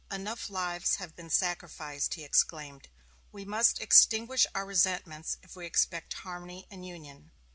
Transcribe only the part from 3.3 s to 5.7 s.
"we must extinguish our resentments if we